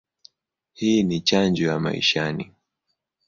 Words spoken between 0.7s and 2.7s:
Hii ni chanjo ya maishani.